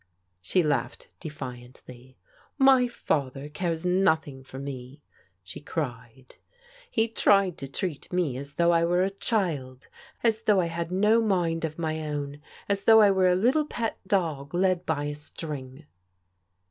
She 0.41 0.63
laughed 0.63 1.09
defiantly." 1.19 2.17
My 2.71 2.87
father 2.87 3.49
cares 3.49 3.85
nothing 3.85 4.43
for 4.43 4.57
me," 4.57 5.03
she 5.43 5.61
cried." 5.61 6.37
He 6.89 7.07
tried 7.07 7.55
to 7.59 7.67
treat 7.67 8.11
me 8.11 8.35
as 8.35 8.55
though 8.55 8.71
I 8.71 8.83
were 8.83 9.03
a 9.03 9.11
child, 9.11 9.89
as 10.23 10.41
though 10.45 10.59
I 10.59 10.69
had 10.73 10.91
no 10.91 11.21
mind 11.23 11.65
of 11.65 11.77
my 11.77 11.99
own, 12.07 12.41
as 12.67 12.85
though 12.85 12.99
I 12.99 13.11
were 13.11 13.27
a 13.27 13.35
little 13.35 13.67
pet 13.67 13.99
dog 14.07 14.55
led 14.55 14.87
by 14.87 15.03
a 15.03 15.13
string." 15.13 15.85